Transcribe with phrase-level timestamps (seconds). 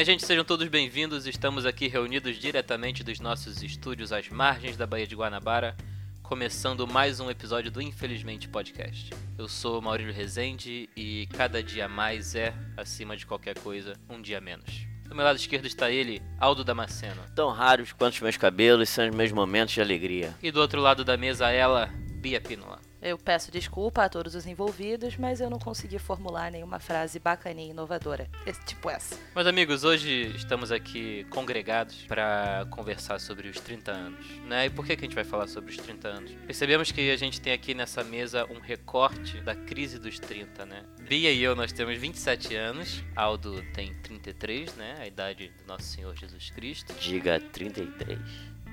[0.00, 1.26] Minha gente, sejam todos bem-vindos.
[1.26, 5.76] Estamos aqui reunidos diretamente dos nossos estúdios às margens da Baía de Guanabara,
[6.22, 9.10] começando mais um episódio do Infelizmente Podcast.
[9.36, 14.40] Eu sou Maurílio Rezende e cada dia mais é, acima de qualquer coisa, um dia
[14.40, 14.86] menos.
[15.06, 17.20] Do meu lado esquerdo está ele, Aldo Damasceno.
[17.36, 20.34] Tão raros quanto os meus cabelos são os meus momentos de alegria.
[20.42, 21.90] E do outro lado da mesa, ela,
[22.22, 22.80] Bia Pínola.
[23.02, 27.68] Eu peço desculpa a todos os envolvidos, mas eu não consegui formular nenhuma frase bacaninha
[27.68, 28.28] e inovadora.
[28.44, 29.16] Esse, tipo essa.
[29.34, 34.26] Meus amigos, hoje estamos aqui congregados para conversar sobre os 30 anos.
[34.46, 34.66] Né?
[34.66, 36.32] E por que, que a gente vai falar sobre os 30 anos?
[36.46, 40.84] Percebemos que a gente tem aqui nessa mesa um recorte da crise dos 30, né?
[41.00, 43.02] Bia e eu, nós temos 27 anos.
[43.16, 44.98] Aldo tem 33, né?
[45.00, 46.92] A idade do nosso Senhor Jesus Cristo.
[47.00, 48.18] Diga 33.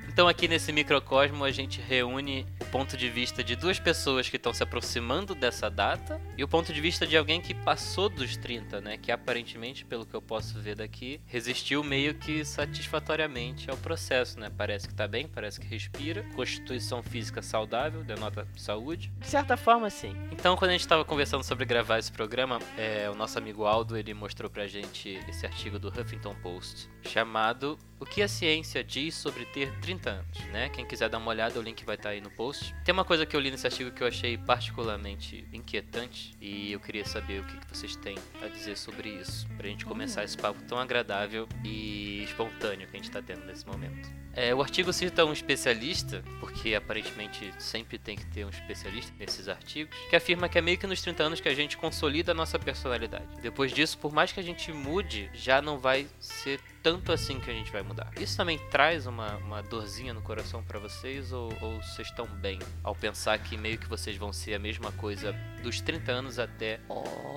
[0.07, 4.37] Então aqui nesse microcosmo a gente reúne o ponto de vista de duas pessoas que
[4.37, 8.35] estão se aproximando dessa data e o ponto de vista de alguém que passou dos
[8.37, 8.97] 30, né?
[8.97, 14.49] Que aparentemente, pelo que eu posso ver daqui, resistiu meio que satisfatoriamente ao processo, né?
[14.55, 19.11] Parece que tá bem, parece que respira, constituição física saudável, denota saúde.
[19.19, 20.15] De certa forma, sim.
[20.31, 23.97] Então, quando a gente estava conversando sobre gravar esse programa, é, o nosso amigo Aldo
[23.97, 29.15] ele mostrou pra gente esse artigo do Huffington Post chamado O que a ciência diz
[29.15, 30.69] sobre ter 30 anos, né?
[30.69, 32.75] Quem quiser dar uma olhada, o link vai estar aí no post.
[32.85, 36.79] Tem uma coisa que eu li nesse artigo que eu achei particularmente inquietante e eu
[36.79, 40.37] queria saber o que, que vocês têm a dizer sobre isso, pra gente começar esse
[40.37, 44.26] papo tão agradável e espontâneo que a gente tá tendo nesse momento.
[44.37, 49.49] É, o artigo cita um especialista, porque aparentemente sempre tem que ter um especialista nesses
[49.49, 52.35] artigos, que afirma que é meio que nos 30 anos que a gente consolida a
[52.35, 53.25] nossa personalidade.
[53.41, 57.49] Depois disso, por mais que a gente mude, já não vai ser tanto assim que
[57.49, 58.11] a gente vai mudar.
[58.15, 62.59] Isso também traz uma, uma dorzinha no coração para vocês ou, ou vocês estão bem
[62.83, 66.79] ao pensar que meio que vocês vão ser a mesma coisa dos 30 anos até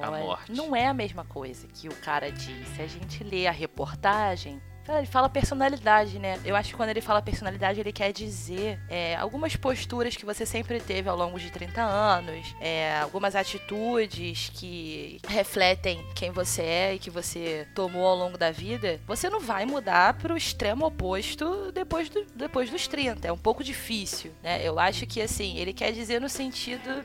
[0.02, 0.52] a morte?
[0.52, 2.76] Não é a mesma coisa que o cara disse.
[2.76, 6.38] Se a gente lê a reportagem, ele fala personalidade, né?
[6.44, 10.44] Eu acho que quando ele fala personalidade, ele quer dizer é, algumas posturas que você
[10.44, 16.94] sempre teve ao longo de 30 anos, é, algumas atitudes que refletem quem você é
[16.94, 19.00] e que você tomou ao longo da vida.
[19.06, 23.28] Você não vai mudar pro extremo oposto depois, do, depois dos 30.
[23.28, 24.60] É um pouco difícil, né?
[24.66, 27.04] Eu acho que, assim, ele quer dizer no sentido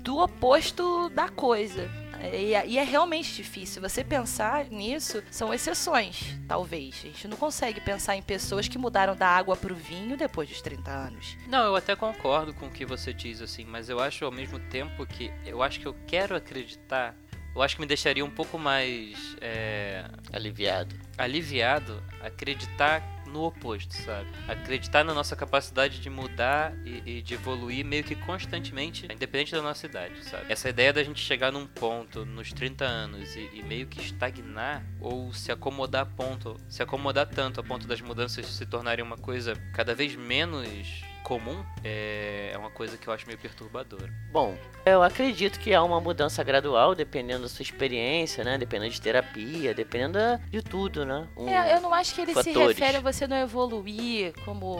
[0.00, 1.88] do oposto da coisa.
[2.32, 3.80] E, e, é realmente difícil.
[3.82, 6.96] Você pensar nisso são exceções, talvez.
[7.04, 10.60] A gente não consegue pensar em pessoas que mudaram da água pro vinho depois dos
[10.60, 11.36] 30 anos.
[11.46, 14.58] Não, eu até concordo com o que você diz, assim, mas eu acho ao mesmo
[14.58, 17.14] tempo que eu acho que eu quero acreditar.
[17.54, 19.36] Eu acho que me deixaria um pouco mais.
[19.40, 20.94] É, aliviado.
[21.16, 24.28] Aliviado acreditar no oposto, sabe?
[24.48, 29.62] Acreditar na nossa capacidade de mudar e, e, de evoluir meio que constantemente, independente da
[29.62, 30.46] nossa idade, sabe?
[30.48, 34.84] Essa ideia da gente chegar num ponto nos 30 anos e, e meio que estagnar
[35.00, 39.54] ou se acomodar ponto, se acomodar tanto a ponto das mudanças se tornarem uma coisa
[39.72, 44.10] cada vez menos comum é, é uma coisa que eu acho meio perturbadora.
[44.32, 44.56] Bom,
[44.86, 48.56] eu acredito que há uma mudança gradual, dependendo da sua experiência, né?
[48.56, 50.18] Dependendo de terapia, dependendo
[50.48, 51.28] de tudo, né?
[51.36, 52.54] Um, é, eu não acho que ele fatores.
[52.54, 54.78] se refere a você não evoluir como,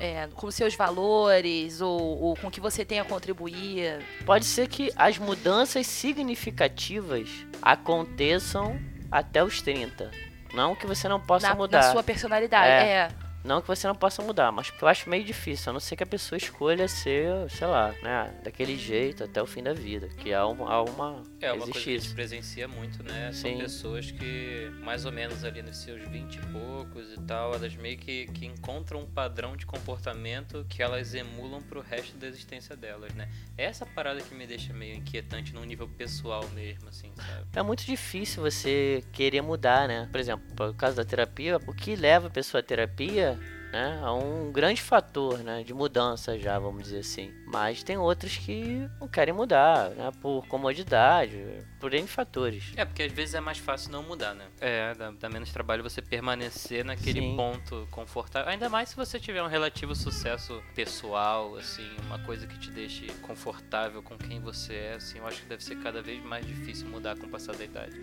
[0.00, 4.04] é, com seus valores ou, ou com o que você tem a contribuir.
[4.26, 7.28] Pode ser que as mudanças significativas
[7.62, 8.80] aconteçam
[9.12, 10.10] até os 30.
[10.52, 11.82] Não que você não possa na, mudar.
[11.82, 12.90] Na sua personalidade, é.
[12.90, 13.23] é.
[13.44, 16.02] Não que você não possa mudar, mas eu acho meio difícil, a não ser que
[16.02, 20.08] a pessoa escolha ser, sei lá, né, daquele jeito até o fim da vida.
[20.16, 20.70] Que há uma.
[20.70, 23.30] Há uma é, uma coisa que a gente presencia muito, né?
[23.32, 23.50] Sim.
[23.50, 27.76] São pessoas que, mais ou menos ali nos seus 20 e poucos e tal, elas
[27.76, 32.74] meio que, que encontram um padrão de comportamento que elas emulam pro resto da existência
[32.74, 33.28] delas, né?
[33.58, 37.46] É essa parada que me deixa meio inquietante no nível pessoal mesmo, assim, sabe?
[37.54, 40.08] É muito difícil você querer mudar, né?
[40.10, 43.33] Por exemplo, no caso da terapia, o que leva a pessoa à terapia
[43.74, 44.00] né?
[44.00, 45.64] É um grande fator, né?
[45.64, 47.34] De mudança já, vamos dizer assim.
[47.44, 50.12] Mas tem outros que não querem mudar, né?
[50.22, 51.36] Por comodidade,
[51.80, 52.72] por N fatores.
[52.76, 54.46] É, porque às vezes é mais fácil não mudar, né?
[54.60, 57.36] É, dá, dá menos trabalho você permanecer naquele Sim.
[57.36, 58.48] ponto confortável.
[58.48, 63.06] Ainda mais se você tiver um relativo sucesso pessoal, assim, uma coisa que te deixe
[63.22, 66.86] confortável com quem você é, assim, eu acho que deve ser cada vez mais difícil
[66.86, 67.98] mudar com o passar da idade.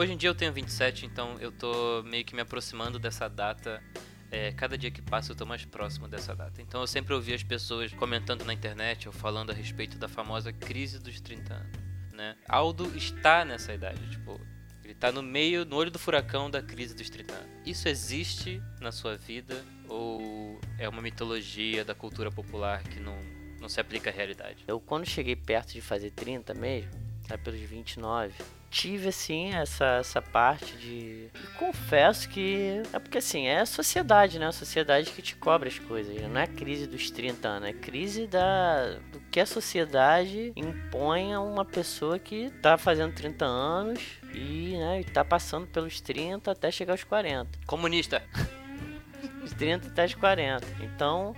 [0.00, 3.82] Hoje em dia eu tenho 27, então eu tô meio que me aproximando dessa data.
[4.30, 6.62] É, cada dia que passa eu tô mais próximo dessa data.
[6.62, 10.54] Então eu sempre ouvi as pessoas comentando na internet ou falando a respeito da famosa
[10.54, 11.78] crise dos 30 anos,
[12.14, 12.34] né?
[12.48, 14.40] Aldo está nessa idade, tipo,
[14.82, 17.50] ele tá no meio, no olho do furacão da crise dos 30 anos.
[17.66, 23.18] Isso existe na sua vida ou é uma mitologia da cultura popular que não,
[23.60, 24.64] não se aplica à realidade?
[24.66, 28.34] Eu quando cheguei perto de fazer 30 mesmo, sai pelos 29.
[28.70, 31.28] Tive, assim, essa, essa parte de.
[31.34, 32.82] E confesso que.
[32.92, 34.46] É porque, assim, é a sociedade, né?
[34.46, 36.14] A sociedade que te cobra as coisas.
[36.14, 36.28] né?
[36.28, 41.32] Não é a crise dos 30 anos, é crise da, do que a sociedade impõe
[41.32, 44.00] a uma pessoa que tá fazendo 30 anos
[44.32, 47.58] e, né, e tá passando pelos 30 até chegar aos 40.
[47.66, 48.22] Comunista.
[49.42, 50.66] Os 30 até os 40.
[50.82, 51.34] Então,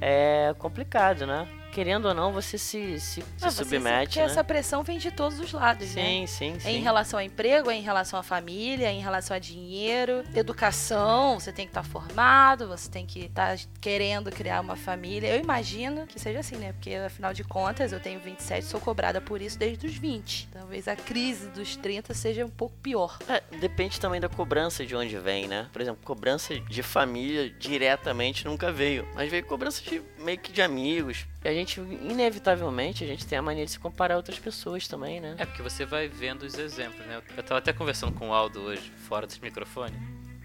[0.00, 1.48] é complicado, né?
[1.74, 4.26] Querendo ou não, você se, se, se Ah, submete, porque né?
[4.26, 6.02] essa pressão vem de todos os lados, né?
[6.02, 6.68] Sim, sim, É sim.
[6.76, 11.38] em relação ao emprego, é em relação à família, é em relação a dinheiro, educação,
[11.38, 15.28] você tem que estar formado, você tem que estar querendo criar uma família.
[15.34, 16.72] Eu imagino que seja assim, né?
[16.72, 20.48] Porque afinal de contas, eu tenho 27, sou cobrada por isso desde os 20.
[20.52, 23.18] Talvez a crise dos 30 seja um pouco pior.
[23.28, 25.68] É, depende também da cobrança de onde vem, né?
[25.72, 29.06] Por exemplo, cobrança de família diretamente nunca veio.
[29.14, 31.26] Mas veio cobrança de meio que de amigos.
[31.44, 34.88] E a gente, inevitavelmente, a gente tem a mania de se comparar a outras pessoas
[34.88, 35.34] também, né?
[35.38, 37.20] É porque você vai vendo os exemplos, né?
[37.36, 39.94] Eu tava até conversando com o Aldo hoje, fora desse microfone,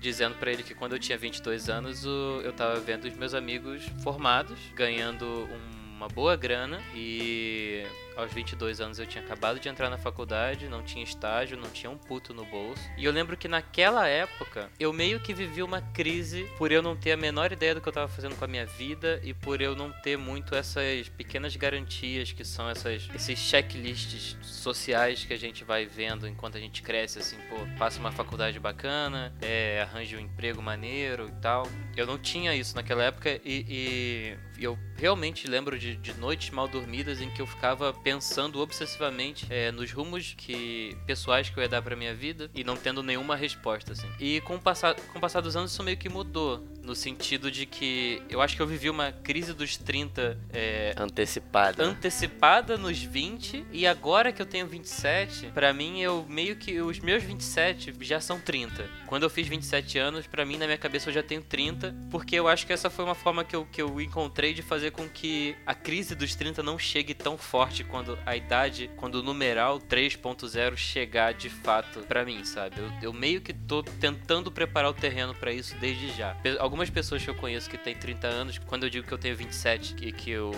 [0.01, 3.85] dizendo pra ele que quando eu tinha 22 anos, eu tava vendo os meus amigos
[4.03, 5.47] formados, ganhando
[5.95, 7.85] uma boa grana e
[8.15, 11.89] aos 22 anos eu tinha acabado de entrar na faculdade, não tinha estágio, não tinha
[11.89, 12.81] um puto no bolso.
[12.97, 16.95] E eu lembro que naquela época eu meio que vivi uma crise por eu não
[16.95, 19.61] ter a menor ideia do que eu tava fazendo com a minha vida e por
[19.61, 25.37] eu não ter muito essas pequenas garantias que são essas esses checklists sociais que a
[25.37, 30.17] gente vai vendo enquanto a gente cresce assim, pô, passa uma faculdade bacana, é, arranja
[30.17, 31.67] um emprego maneiro e tal.
[31.95, 36.67] Eu não tinha isso naquela época e, e eu realmente lembro de, de noites mal
[36.67, 41.69] dormidas em que eu ficava pensando obsessivamente é, nos rumos que pessoais que eu ia
[41.69, 44.07] dar pra minha vida e não tendo nenhuma resposta assim.
[44.19, 47.51] E com o passar com o passar dos anos isso meio que mudou no sentido
[47.51, 51.83] de que eu acho que eu vivi uma crise dos 30 é, Antecipada.
[51.83, 56.99] antecipada nos 20 e agora que eu tenho 27, pra mim eu meio que os
[56.99, 58.89] meus 27 já são 30.
[59.05, 62.35] Quando eu fiz 27 anos, pra mim na minha cabeça eu já tenho 30, porque
[62.35, 65.07] eu acho que essa foi uma forma que eu, que eu encontrei de fazer com
[65.07, 69.79] que a crise dos 30 não chegue tão forte quando a idade, quando o numeral
[69.79, 72.79] 3.0 chegar de fato pra mim, sabe?
[72.79, 76.35] Eu, eu meio que tô tentando preparar o terreno pra isso desde já.
[76.59, 79.35] Algumas pessoas que eu conheço que têm 30 anos, quando eu digo que eu tenho
[79.35, 80.51] 27 e que eu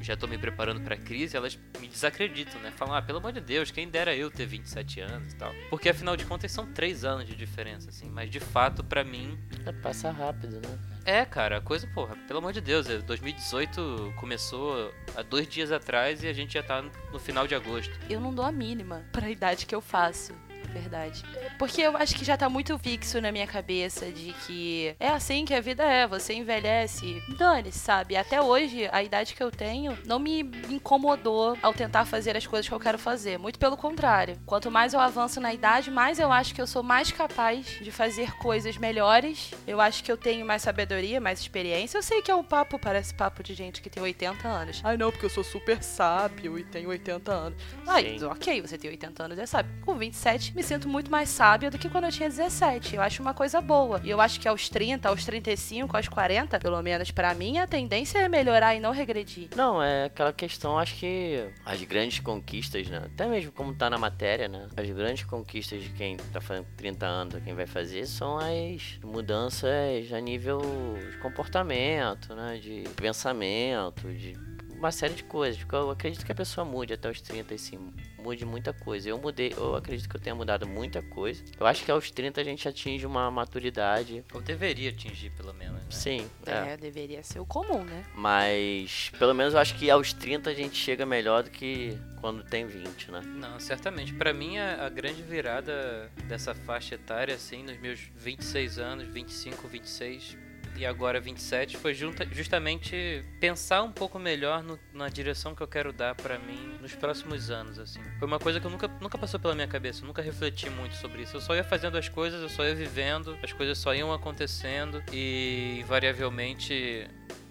[0.00, 2.72] já tô me preparando pra crise, elas me desacreditam, né?
[2.76, 5.52] Falam, ah, pelo amor de Deus, quem dera eu ter 27 anos e tal.
[5.70, 8.08] Porque afinal de contas são 3 anos de diferença, assim.
[8.08, 10.78] Mas de fato, pra mim, É, passa rápido, né?
[11.04, 15.72] É, cara, a coisa, porra, pelo amor de Deus, é, 2018 começou há dois dias
[15.72, 17.92] atrás e a gente já tá no final de agosto.
[18.08, 20.32] Eu não dou a mínima pra idade que eu faço.
[20.72, 21.22] Verdade.
[21.58, 25.44] Porque eu acho que já tá muito fixo na minha cabeça de que é assim
[25.44, 27.22] que a vida é, você envelhece.
[27.36, 28.16] Dane-se, sabe?
[28.16, 32.68] Até hoje, a idade que eu tenho não me incomodou ao tentar fazer as coisas
[32.68, 33.38] que eu quero fazer.
[33.38, 34.38] Muito pelo contrário.
[34.46, 37.90] Quanto mais eu avanço na idade, mais eu acho que eu sou mais capaz de
[37.90, 39.52] fazer coisas melhores.
[39.66, 41.98] Eu acho que eu tenho mais sabedoria, mais experiência.
[41.98, 44.80] Eu sei que é um papo, parece papo de gente que tem 80 anos.
[44.84, 47.62] Ai, não, porque eu sou super sábio e tenho 80 anos.
[47.86, 48.24] Ai, Sim.
[48.24, 49.72] ok, você tem 80 anos, é sábio.
[49.84, 52.96] Com 27, me sinto muito mais sábia do que quando eu tinha 17.
[52.96, 54.00] Eu acho uma coisa boa.
[54.02, 57.66] E eu acho que aos 30, aos 35, aos 40, pelo menos pra mim, a
[57.66, 59.50] tendência é melhorar e não regredir.
[59.54, 63.02] Não, é aquela questão, acho que as grandes conquistas, né?
[63.04, 64.66] Até mesmo como tá na matéria, né?
[64.76, 69.70] As grandes conquistas de quem tá fazendo 30 anos, quem vai fazer, são as mudanças
[70.12, 72.58] a nível de comportamento, né?
[72.60, 74.36] De pensamento, de
[74.78, 75.60] uma série de coisas.
[75.60, 77.92] Porque eu acredito que a pessoa mude até os 30 e sim,
[78.28, 79.08] mude muita coisa.
[79.08, 81.42] Eu mudei, eu acredito que eu tenha mudado muita coisa.
[81.58, 84.22] Eu acho que aos 30 a gente atinge uma maturidade.
[84.34, 85.86] Ou deveria atingir, pelo menos, né?
[85.88, 86.74] Sim, é.
[86.74, 88.04] É, deveria ser o comum, né?
[88.14, 92.44] Mas pelo menos eu acho que aos 30 a gente chega melhor do que quando
[92.44, 93.22] tem 20, né?
[93.24, 94.12] Não, certamente.
[94.12, 99.66] Pra mim, a, a grande virada dessa faixa etária, assim, nos meus 26 anos, 25,
[99.66, 100.47] 26
[100.78, 105.66] e agora 27, foi junta, justamente pensar um pouco melhor no- na direção que eu
[105.68, 108.00] quero dar pra mim nos próximos anos, assim.
[108.18, 110.94] Foi uma coisa que eu nunca, nunca passou pela minha cabeça, eu nunca refleti muito
[110.96, 111.36] sobre isso.
[111.36, 115.02] Eu só ia fazendo as coisas, eu só ia vivendo, as coisas só iam acontecendo
[115.12, 117.06] e, invariavelmente,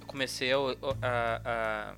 [0.05, 0.57] comecei a-
[1.01, 1.95] a- a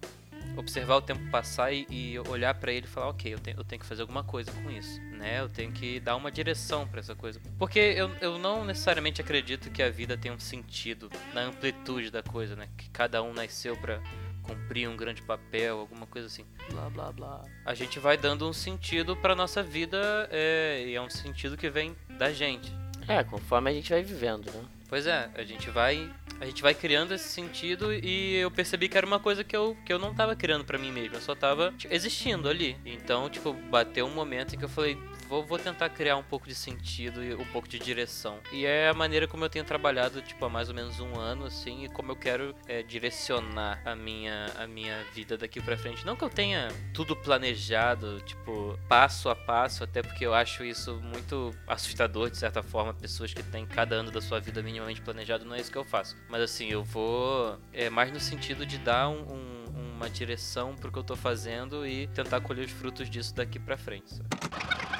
[0.58, 3.64] observar o tempo passar e, e olhar pra ele e falar, ok, eu tenho, eu
[3.64, 5.40] tenho que fazer alguma coisa com isso, né?
[5.40, 7.40] Eu tenho que dar uma direção pra essa coisa.
[7.58, 12.22] Porque eu, eu não necessariamente acredito que a vida tem um sentido na amplitude da
[12.22, 12.68] coisa, né?
[12.78, 14.02] Que cada um nasceu pra
[14.44, 16.46] cumprir um grande papel, alguma coisa assim.
[16.72, 17.44] Blá, blá, blá.
[17.66, 21.70] A gente vai dando um sentido pra nossa vida é, e é um sentido que
[21.70, 22.72] vem da gente.
[23.08, 24.79] É, conforme a gente vai vivendo, né?
[24.90, 28.98] Pois é, a gente vai a gente vai criando esse sentido e eu percebi que
[28.98, 31.36] era uma coisa que eu, que eu não tava criando para mim mesmo, eu só
[31.36, 32.78] tava tipo, existindo ali.
[32.86, 34.98] Então, tipo, bateu um momento em que eu falei,
[35.30, 38.40] vou, vou tentar criar um pouco de sentido e um pouco de direção.
[38.52, 41.46] E é a maneira como eu tenho trabalhado, tipo, há mais ou menos um ano,
[41.46, 46.06] assim, e como eu quero é, direcionar a minha, a minha vida daqui pra frente.
[46.06, 51.00] Não que eu tenha tudo planejado, tipo, passo a passo, até porque eu acho isso
[51.00, 55.46] muito assustador, de certa forma, pessoas que têm cada ano da sua vida minimamente planejado,
[55.46, 56.18] não é isso que eu faço.
[56.28, 59.60] Mas assim, eu vou é mais no sentido de dar um, um
[60.00, 63.76] uma direção pro que eu tô fazendo e tentar colher os frutos disso daqui pra
[63.76, 64.16] frente.
[64.16, 64.99] Sabe?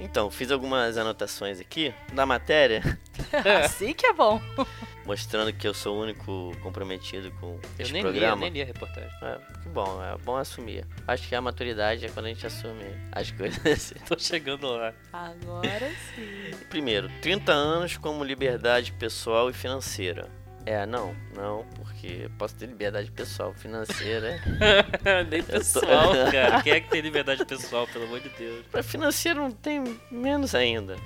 [0.00, 2.82] Então, fiz algumas anotações aqui na matéria.
[3.64, 4.40] assim que é bom.
[5.04, 8.40] Mostrando que eu sou o único comprometido com Eu este nem li, eu programa.
[8.42, 9.10] nem li a reportagem.
[9.22, 10.86] É, que bom, é bom assumir.
[11.06, 13.94] Acho que a maturidade é quando a gente assume as coisas.
[14.06, 14.92] Tô chegando lá.
[15.12, 16.50] Agora sim.
[16.68, 20.28] Primeiro, 30 anos como liberdade pessoal e financeira.
[20.70, 24.38] É, não, não, porque posso ter liberdade pessoal, financeira.
[25.30, 26.62] Nem tô- pessoal, cara.
[26.62, 28.66] Quem é que tem liberdade pessoal, pelo amor de Deus?
[28.70, 30.96] Pra financeiro não tem menos ainda.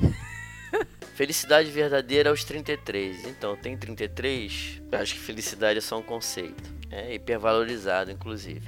[1.15, 3.25] Felicidade verdadeira aos 33.
[3.27, 4.83] Então, tem 33?
[4.91, 6.69] Eu acho que felicidade é só um conceito.
[6.91, 8.63] É hipervalorizado, inclusive.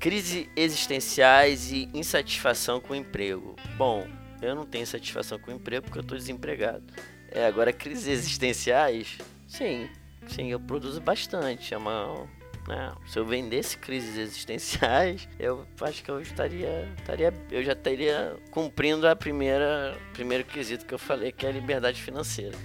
[0.00, 3.54] Crise existenciais e insatisfação com o emprego.
[3.76, 4.04] Bom,
[4.40, 6.82] eu não tenho satisfação com o emprego porque eu tô desempregado.
[7.30, 9.16] É, agora crises existenciais,
[9.52, 9.88] sim,
[10.26, 11.74] sim, eu produzo bastante.
[11.74, 12.26] É uma,
[12.66, 18.36] né, se eu vendesse crises existenciais, eu acho que eu estaria, estaria, eu já estaria
[18.50, 22.56] cumprindo a primeira, primeiro quesito que eu falei, que é a liberdade financeira.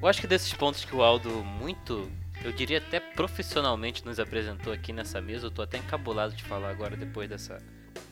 [0.00, 2.10] Eu acho que desses pontos que o Aldo muito,
[2.44, 6.70] eu diria até profissionalmente nos apresentou aqui nessa mesa, eu tô até encabulado de falar
[6.70, 7.58] agora depois dessa,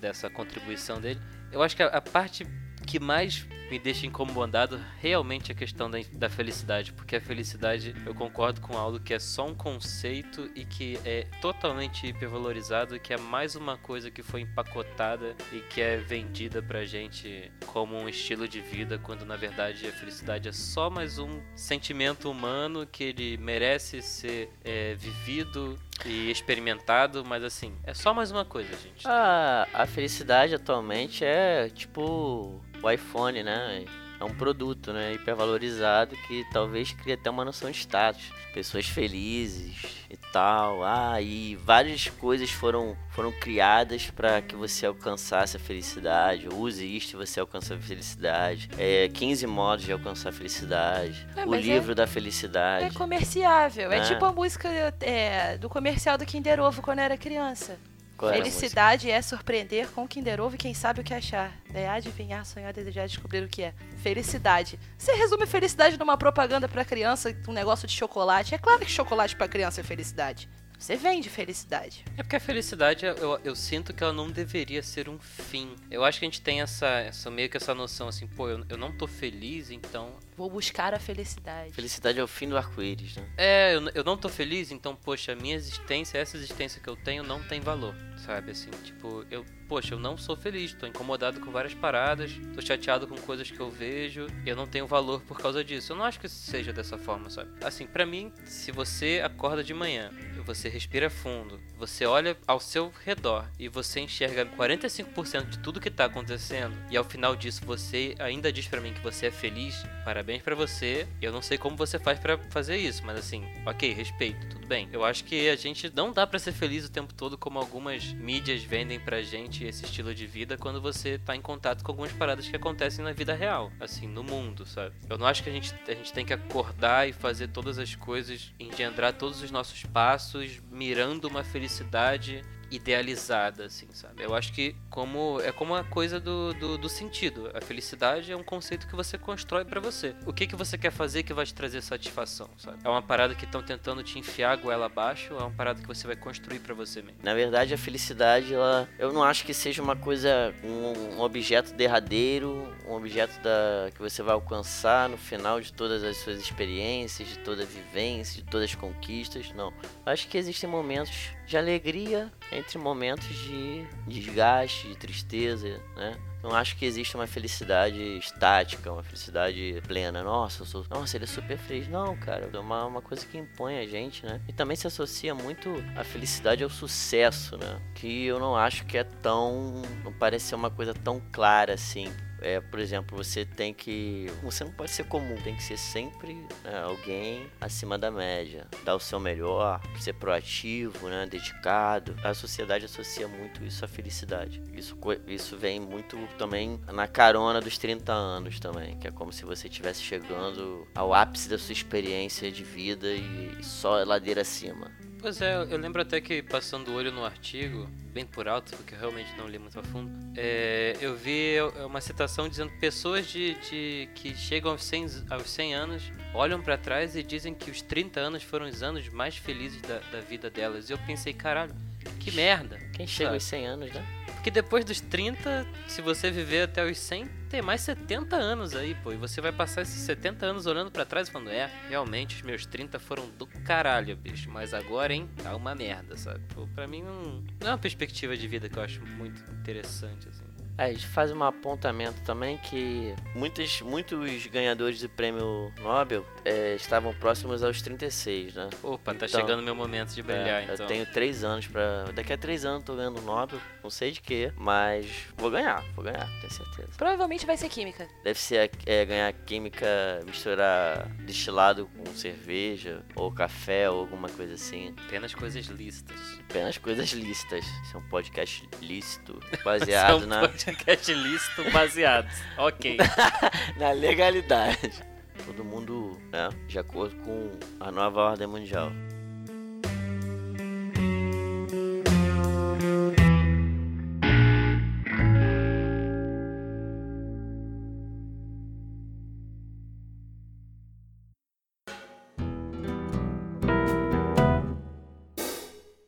[0.01, 1.21] dessa contribuição dele.
[1.53, 2.47] Eu acho que a, a parte
[2.85, 7.95] que mais me deixa incomodado realmente é a questão da, da felicidade, porque a felicidade,
[8.05, 12.99] eu concordo com o Aldo, que é só um conceito e que é totalmente hipervalorizado,
[13.01, 17.97] que é mais uma coisa que foi empacotada e que é vendida pra gente como
[17.97, 22.87] um estilo de vida, quando na verdade a felicidade é só mais um sentimento humano
[22.87, 28.71] que ele merece ser é, vivido e experimentado, mas assim, é só mais uma coisa,
[28.77, 29.07] gente.
[29.07, 33.85] A, a felicidade atualmente é tipo o iPhone, né?
[34.21, 35.13] É um produto, né?
[35.15, 38.31] Hipervalorizado que talvez crie até uma noção de status.
[38.55, 39.75] Pessoas felizes
[40.09, 40.85] e tal.
[40.85, 46.49] Ah, e várias coisas foram, foram criadas para que você alcançasse a felicidade.
[46.49, 48.71] Use isto e você alcança a felicidade.
[48.79, 51.27] É, 15 modos de alcançar a felicidade.
[51.37, 52.87] É, o é- livro da felicidade.
[52.87, 53.91] É comerciável.
[53.91, 54.01] É, É.
[54.03, 54.69] tipo a música
[55.01, 57.77] é, do comercial do Kinder Ovo quando eu era criança.
[58.23, 58.45] Música?
[58.45, 61.53] Felicidade é surpreender com Kinder Ovo e quem sabe o que achar.
[61.73, 63.75] É adivinhar, sonhar, desejar, descobrir o que é.
[64.03, 64.79] Felicidade.
[64.97, 68.55] Você resume felicidade numa propaganda pra criança, um negócio de chocolate.
[68.55, 70.49] É claro que chocolate pra criança é felicidade.
[70.85, 72.05] Você vende felicidade.
[72.15, 75.75] É porque a felicidade, eu, eu sinto que ela não deveria ser um fim.
[75.91, 78.63] Eu acho que a gente tem essa, essa meio que essa noção assim, pô, eu,
[78.69, 80.13] eu não tô feliz, então.
[80.37, 81.73] Vou buscar a felicidade.
[81.73, 83.27] Felicidade é o fim do arco-íris, né?
[83.39, 86.97] É, eu, eu não tô feliz, então, poxa, a minha existência, essa existência que eu
[86.97, 88.51] tenho não tem valor, sabe?
[88.51, 93.07] Assim, tipo, eu, poxa, eu não sou feliz, tô incomodado com várias paradas, tô chateado
[93.07, 95.93] com coisas que eu vejo, eu não tenho valor por causa disso.
[95.93, 97.51] Eu não acho que seja dessa forma, sabe?
[97.65, 100.11] Assim, pra mim, se você acorda de manhã,
[100.45, 105.91] você respira fundo, você olha ao seu redor e você enxerga 45% de tudo que
[105.91, 109.85] tá acontecendo e ao final disso você ainda diz pra mim que você é feliz,
[110.05, 111.07] parabéns pra você.
[111.21, 114.89] Eu não sei como você faz pra fazer isso, mas assim, ok, respeito, tudo bem.
[114.93, 118.13] Eu acho que a gente não dá pra ser feliz o tempo todo como algumas
[118.13, 122.13] mídias vendem pra gente esse estilo de vida quando você tá em contato com algumas
[122.13, 124.95] paradas que acontecem na vida real, assim, no mundo, sabe?
[125.09, 127.95] Eu não acho que a gente, a gente tem que acordar e fazer todas as
[127.95, 130.34] coisas, engendrar todos os nossos passos
[130.71, 134.23] mirando uma felicidade idealizada, assim, sabe?
[134.23, 137.51] Eu acho que como é como a coisa do, do, do sentido.
[137.55, 140.15] A felicidade é um conceito que você constrói pra você.
[140.27, 142.79] O que que você quer fazer que vai te trazer satisfação, sabe?
[142.85, 146.07] É uma parada que estão tentando te enfiar goela abaixo, é uma parada que você
[146.07, 147.19] vai construir pra você mesmo.
[147.23, 151.73] Na verdade, a felicidade, ela, eu não acho que seja uma coisa, um, um objeto
[151.75, 157.29] derradeiro, um objeto da, que você vai alcançar no final de todas as suas experiências,
[157.29, 159.53] de toda a vivência, de todas as conquistas.
[159.53, 159.73] Não.
[160.07, 166.17] Eu acho que existem momentos de alegria entre momentos de desgaste, de tristeza, né?
[166.45, 170.23] Não acho que existe uma felicidade estática, uma felicidade plena.
[170.23, 170.85] Nossa, eu sou.
[170.91, 171.89] Nossa, ele é super feliz.
[171.89, 172.51] Não, cara.
[172.53, 174.43] É uma, uma coisa que impõe a gente, né?
[174.47, 177.81] E também se associa muito a felicidade ao sucesso, né?
[177.95, 179.81] Que eu não acho que é tão.
[180.05, 182.13] Não parece ser uma coisa tão clara assim.
[182.45, 184.27] É, por exemplo, você tem que.
[184.43, 188.67] Você não pode ser comum, tem que ser sempre né, alguém acima da média.
[188.85, 192.15] Dar o seu melhor, ser proativo, né, dedicado.
[192.23, 194.63] A sociedade associa muito isso à felicidade.
[194.75, 194.95] Isso,
[195.27, 199.67] isso vem muito também na carona dos 30 anos também, que é como se você
[199.67, 204.93] estivesse chegando ao ápice da sua experiência de vida e só ladeira acima.
[205.19, 208.95] Pois é, eu lembro até que passando o olho no artigo, bem por alto, porque
[208.95, 213.27] eu realmente não li muito a fundo, é, eu vi uma citação dizendo que pessoas
[213.27, 216.03] de, de- que chegam aos 100, aos 100 anos
[216.33, 219.99] olham pra trás e dizem que os 30 anos foram os anos mais felizes da,
[220.13, 220.89] da vida delas.
[220.89, 221.75] E eu pensei, caralho,
[222.21, 222.79] que merda.
[222.95, 223.37] Quem chega sabe?
[223.37, 224.24] aos 100 anos, né?
[224.45, 228.95] Porque depois dos 30, se você viver até os 100, tem mais 70 anos aí,
[228.95, 229.11] pô.
[229.11, 232.43] E você vai passar esses 70 anos olhando pra trás e falando, é, realmente os
[232.43, 234.51] meus 30 foram do caralho, bicho.
[234.51, 236.41] Mas agora, hein, tá uma merda, sabe?
[236.55, 240.29] Pô, pra mim não, não é uma perspectiva de vida que eu acho muito interessante,
[240.29, 240.45] assim.
[240.77, 246.75] É, a gente faz um apontamento também que muitos, muitos ganhadores do prêmio Nobel é,
[246.75, 248.69] estavam próximos aos 36, né?
[248.83, 250.77] Opa, tá Então, chegando meu momento de brilhar, É, então.
[250.77, 252.05] Eu tenho 3 anos pra.
[252.15, 255.83] Daqui a 3 anos eu tô ganhando Nobel, não sei de quê, mas vou ganhar,
[255.95, 256.89] vou ganhar, tenho certeza.
[256.97, 258.07] Provavelmente vai ser química.
[258.23, 259.87] Deve ser é, ganhar química,
[260.27, 264.95] misturar destilado com cerveja, ou café, ou alguma coisa assim.
[265.07, 266.17] Apenas coisas listas.
[266.51, 267.65] Apenas coisas lícitas.
[267.65, 272.29] Isso é um podcast lícito, é baseado um na, podcast lícito baseado.
[272.59, 272.97] ok.
[273.79, 275.14] na legalidade.
[275.47, 278.91] Todo mundo, né, de acordo com a nova ordem mundial.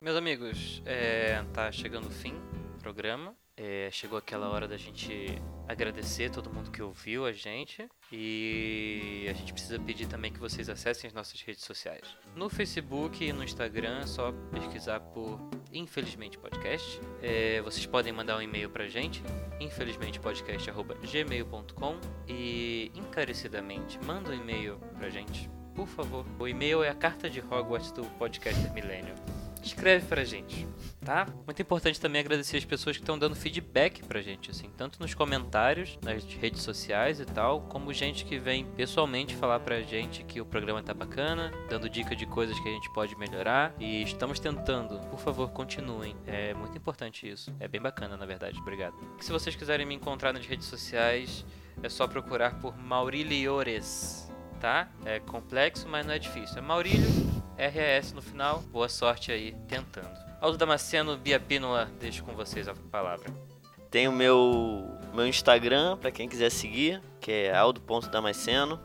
[0.01, 2.33] Meus amigos, é, tá chegando o fim
[2.87, 3.35] programa.
[3.57, 7.85] É, chegou aquela hora da gente agradecer todo mundo que ouviu a gente.
[8.13, 12.15] E a gente precisa pedir também que vocês acessem as nossas redes sociais.
[12.33, 15.37] No Facebook e no Instagram é só pesquisar por
[15.73, 17.01] Infelizmente Podcast.
[17.21, 19.21] É, vocês podem mandar um e-mail pra gente,
[19.59, 26.25] infelizmentepodcast.gmail.com e encarecidamente manda um e-mail pra gente, por favor.
[26.39, 30.67] O e-mail é a carta de Hogwarts do Podcaster Millennium escreve pra gente,
[31.03, 31.27] tá?
[31.45, 35.13] Muito importante também agradecer as pessoas que estão dando feedback pra gente, assim, tanto nos
[35.13, 40.41] comentários, nas redes sociais e tal, como gente que vem pessoalmente falar pra gente que
[40.41, 44.39] o programa tá bacana, dando dica de coisas que a gente pode melhorar e estamos
[44.39, 44.99] tentando.
[45.09, 46.15] Por favor, continuem.
[46.25, 47.53] É muito importante isso.
[47.59, 48.59] É bem bacana, na verdade.
[48.59, 48.95] Obrigado.
[49.19, 51.45] Se vocês quiserem me encontrar nas redes sociais,
[51.81, 54.89] é só procurar por Mauriliores, tá?
[55.05, 56.57] É complexo, mas não é difícil.
[56.57, 57.07] É Maurílio
[57.57, 58.59] RAS no final.
[58.71, 60.09] Boa sorte aí tentando.
[60.39, 63.25] Aldo Damasceno, Bia Pínola, deixo com vocês a palavra.
[63.89, 68.79] Tem o meu, meu Instagram, pra quem quiser seguir, que é aldo.damasceno.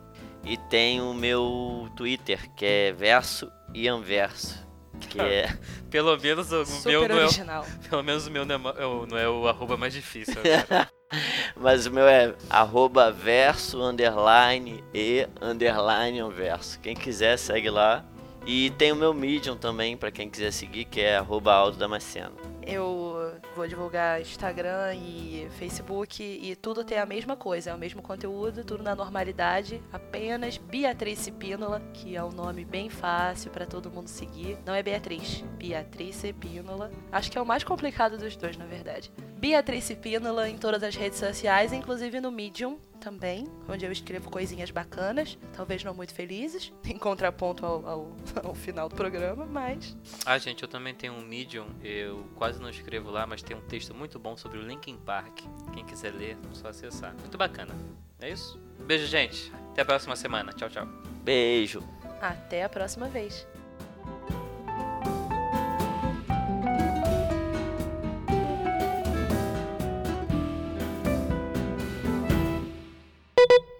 [0.45, 4.61] E tem o meu Twitter, que é verso e anverso.
[5.09, 5.57] Que é.
[5.89, 7.07] Pelo menos o Super meu
[7.45, 9.93] não é, pelo menos o meu não é, é o- não é o arroba mais
[9.93, 10.35] difícil.
[10.39, 10.89] agora.
[11.55, 16.79] Mas o meu é arroba verso underline e underline anverso.
[16.79, 18.03] Quem quiser, segue lá.
[18.45, 22.35] E tem o meu Medium também, pra quem quiser seguir, que é arroba Aldo Damasceno.
[22.65, 28.01] Eu vou divulgar Instagram e Facebook e tudo tem a mesma coisa, é o mesmo
[28.01, 33.91] conteúdo, tudo na normalidade, apenas Beatriz Pínola, que é um nome bem fácil pra todo
[33.91, 34.57] mundo seguir.
[34.65, 36.91] Não é Beatriz, Beatriz Pínola.
[37.11, 39.11] Acho que é o mais complicado dos dois, na verdade.
[39.37, 44.71] Beatriz Pínola em todas as redes sociais, inclusive no Medium também, onde eu escrevo coisinhas
[44.71, 50.37] bacanas, talvez não muito felizes, em contraponto ao, ao, ao final do programa, mas ah,
[50.37, 51.67] gente, eu também tenho um Medium.
[51.83, 55.41] Eu quase não escrevo lá, mas tem um texto muito bom sobre o Linkin Park.
[55.73, 57.13] Quem quiser ler, é só acessar.
[57.19, 57.73] Muito bacana.
[58.19, 58.59] É isso?
[58.79, 59.51] Beijo, gente.
[59.71, 60.51] Até a próxima semana.
[60.53, 60.87] Tchau, tchau.
[61.23, 61.83] Beijo!
[62.23, 63.45] até a próxima vez.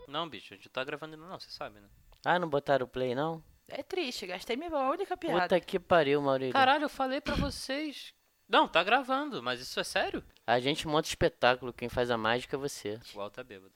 [0.07, 1.87] Não, bicho, a gente tá gravando ainda não, você sabe, né?
[2.25, 3.43] Ah, não botaram o play não?
[3.67, 5.41] É triste, gastei minha única piada.
[5.41, 6.53] Puta que pariu, Maurílio.
[6.53, 8.13] Caralho, eu falei pra vocês.
[8.47, 10.23] Não, tá gravando, mas isso é sério?
[10.45, 12.99] A gente monta espetáculo, quem faz a mágica é você.
[13.15, 13.73] O Al tá bêbado.